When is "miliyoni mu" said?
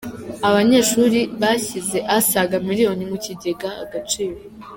2.67-3.17